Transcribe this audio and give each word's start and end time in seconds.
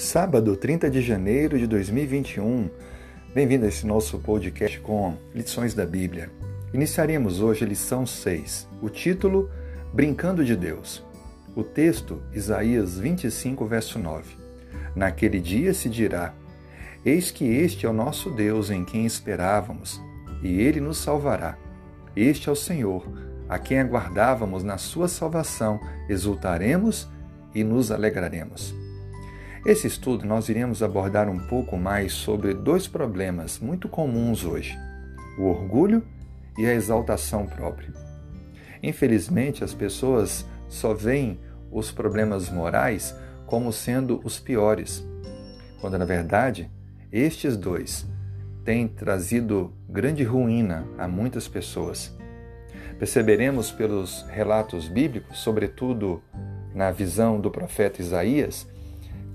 Sábado, 0.00 0.56
30 0.56 0.88
de 0.88 1.02
janeiro 1.02 1.58
de 1.58 1.66
2021. 1.66 2.70
Bem-vindo 3.34 3.66
a 3.66 3.68
esse 3.68 3.86
nosso 3.86 4.18
podcast 4.18 4.80
com 4.80 5.14
lições 5.34 5.74
da 5.74 5.84
Bíblia. 5.84 6.30
Iniciaremos 6.72 7.42
hoje 7.42 7.64
a 7.64 7.68
lição 7.68 8.06
6. 8.06 8.66
O 8.80 8.88
título: 8.88 9.50
Brincando 9.92 10.42
de 10.42 10.56
Deus. 10.56 11.04
O 11.54 11.62
texto, 11.62 12.22
Isaías 12.32 12.98
25, 12.98 13.66
verso 13.66 13.98
9. 13.98 14.36
Naquele 14.96 15.38
dia 15.38 15.74
se 15.74 15.90
dirá: 15.90 16.32
Eis 17.04 17.30
que 17.30 17.44
este 17.44 17.84
é 17.84 17.88
o 17.90 17.92
nosso 17.92 18.30
Deus 18.30 18.70
em 18.70 18.86
quem 18.86 19.04
esperávamos, 19.04 20.00
e 20.42 20.62
ele 20.62 20.80
nos 20.80 20.96
salvará. 20.96 21.58
Este 22.16 22.48
é 22.48 22.52
o 22.52 22.56
Senhor, 22.56 23.06
a 23.46 23.58
quem 23.58 23.78
aguardávamos 23.78 24.64
na 24.64 24.78
sua 24.78 25.08
salvação, 25.08 25.78
exultaremos 26.08 27.06
e 27.54 27.62
nos 27.62 27.92
alegraremos. 27.92 28.79
Esse 29.64 29.86
estudo 29.86 30.26
nós 30.26 30.48
iremos 30.48 30.82
abordar 30.82 31.28
um 31.28 31.38
pouco 31.38 31.76
mais 31.76 32.12
sobre 32.12 32.54
dois 32.54 32.88
problemas 32.88 33.58
muito 33.58 33.90
comuns 33.90 34.42
hoje: 34.42 34.78
o 35.38 35.44
orgulho 35.44 36.02
e 36.56 36.64
a 36.64 36.72
exaltação 36.72 37.46
própria. 37.46 37.92
Infelizmente, 38.82 39.62
as 39.62 39.74
pessoas 39.74 40.46
só 40.66 40.94
veem 40.94 41.38
os 41.70 41.92
problemas 41.92 42.48
morais 42.48 43.14
como 43.46 43.70
sendo 43.70 44.20
os 44.24 44.40
piores, 44.40 45.06
quando 45.80 45.98
na 45.98 46.06
verdade 46.06 46.70
estes 47.12 47.54
dois 47.56 48.06
têm 48.64 48.88
trazido 48.88 49.74
grande 49.86 50.24
ruína 50.24 50.86
a 50.96 51.06
muitas 51.06 51.46
pessoas. 51.46 52.16
Perceberemos 52.98 53.70
pelos 53.70 54.22
relatos 54.30 54.88
bíblicos, 54.88 55.38
sobretudo 55.38 56.22
na 56.74 56.90
visão 56.90 57.40
do 57.40 57.50
profeta 57.50 58.00
Isaías, 58.00 58.66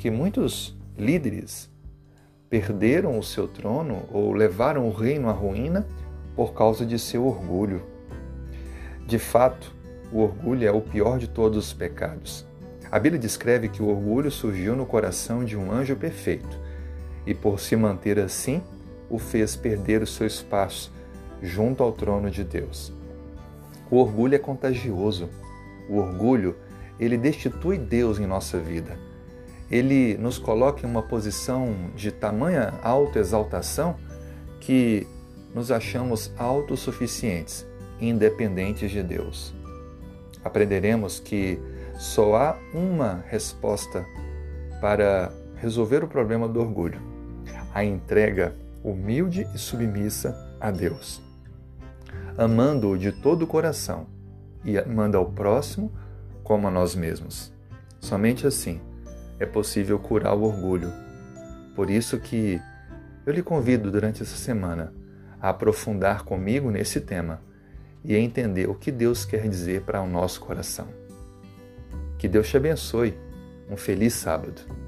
que 0.05 0.11
muitos 0.11 0.77
líderes 0.95 1.67
perderam 2.47 3.17
o 3.17 3.23
seu 3.23 3.47
trono 3.47 4.03
ou 4.11 4.33
levaram 4.33 4.87
o 4.87 4.93
reino 4.93 5.27
à 5.27 5.31
ruína 5.31 5.83
por 6.35 6.53
causa 6.53 6.85
de 6.85 6.99
seu 6.99 7.25
orgulho. 7.25 7.81
De 9.07 9.17
fato, 9.17 9.73
o 10.11 10.19
orgulho 10.19 10.67
é 10.67 10.71
o 10.71 10.79
pior 10.79 11.17
de 11.17 11.27
todos 11.27 11.57
os 11.57 11.73
pecados. 11.73 12.45
A 12.91 12.99
Bíblia 12.99 13.19
descreve 13.19 13.67
que 13.67 13.81
o 13.81 13.87
orgulho 13.87 14.29
surgiu 14.29 14.75
no 14.75 14.85
coração 14.85 15.43
de 15.43 15.57
um 15.57 15.71
anjo 15.71 15.95
perfeito 15.95 16.55
e, 17.25 17.33
por 17.33 17.59
se 17.59 17.75
manter 17.75 18.19
assim, 18.19 18.61
o 19.09 19.17
fez 19.17 19.55
perder 19.55 20.03
o 20.03 20.07
seu 20.07 20.27
espaço 20.27 20.93
junto 21.41 21.81
ao 21.81 21.91
trono 21.91 22.29
de 22.29 22.43
Deus. 22.43 22.93
O 23.89 23.97
orgulho 23.97 24.35
é 24.35 24.37
contagioso. 24.37 25.27
O 25.89 25.97
orgulho, 25.97 26.55
ele 26.99 27.17
destitui 27.17 27.79
Deus 27.79 28.19
em 28.19 28.27
nossa 28.27 28.59
vida 28.59 28.95
ele 29.69 30.17
nos 30.17 30.37
coloca 30.37 30.85
em 30.85 30.89
uma 30.89 31.01
posição 31.01 31.73
de 31.95 32.11
tamanha 32.11 32.73
autoexaltação 32.83 33.95
que 34.59 35.07
nos 35.53 35.71
achamos 35.71 36.31
autossuficientes, 36.37 37.65
independentes 37.99 38.91
de 38.91 39.01
Deus. 39.01 39.53
Aprenderemos 40.43 41.19
que 41.19 41.59
só 41.97 42.35
há 42.35 42.57
uma 42.73 43.23
resposta 43.27 44.05
para 44.81 45.31
resolver 45.55 46.03
o 46.03 46.07
problema 46.07 46.47
do 46.47 46.59
orgulho: 46.59 47.01
a 47.73 47.83
entrega 47.83 48.55
humilde 48.83 49.47
e 49.55 49.57
submissa 49.57 50.35
a 50.59 50.69
Deus, 50.69 51.21
amando-o 52.37 52.97
de 52.97 53.11
todo 53.11 53.43
o 53.43 53.47
coração 53.47 54.05
e 54.63 54.77
amando 54.77 55.17
ao 55.17 55.25
próximo 55.25 55.91
como 56.43 56.67
a 56.67 56.71
nós 56.71 56.95
mesmos. 56.95 57.51
Somente 57.99 58.45
assim 58.45 58.79
é 59.39 59.45
possível 59.45 59.99
curar 59.99 60.33
o 60.35 60.43
orgulho. 60.43 60.91
Por 61.75 61.89
isso 61.89 62.19
que 62.19 62.61
eu 63.25 63.33
lhe 63.33 63.43
convido 63.43 63.91
durante 63.91 64.21
essa 64.21 64.37
semana 64.37 64.93
a 65.41 65.49
aprofundar 65.49 66.23
comigo 66.23 66.71
nesse 66.71 67.01
tema 67.01 67.41
e 68.03 68.15
a 68.15 68.19
entender 68.19 68.69
o 68.69 68.75
que 68.75 68.91
Deus 68.91 69.25
quer 69.25 69.47
dizer 69.49 69.81
para 69.81 70.01
o 70.01 70.07
nosso 70.07 70.39
coração. 70.39 70.87
Que 72.17 72.27
Deus 72.27 72.47
te 72.47 72.57
abençoe. 72.57 73.17
Um 73.69 73.75
feliz 73.75 74.13
sábado. 74.13 74.84